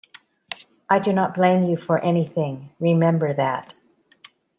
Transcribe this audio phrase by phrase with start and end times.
[0.89, 3.75] I do not blame you for anything; remember that.